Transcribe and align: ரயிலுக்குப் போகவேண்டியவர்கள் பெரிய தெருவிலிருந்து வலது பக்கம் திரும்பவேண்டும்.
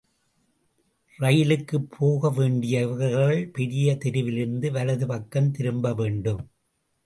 ரயிலுக்குப் 1.19 1.89
போகவேண்டியவர்கள் 1.91 3.51
பெரிய 3.51 3.97
தெருவிலிருந்து 4.03 4.71
வலது 4.71 5.07
பக்கம் 5.07 5.51
திரும்பவேண்டும். 5.51 6.43